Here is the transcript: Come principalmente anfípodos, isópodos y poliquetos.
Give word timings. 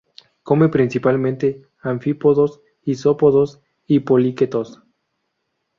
Come 0.41 0.67
principalmente 0.67 1.61
anfípodos, 1.83 2.59
isópodos 2.83 3.61
y 3.85 3.99
poliquetos. 3.99 4.81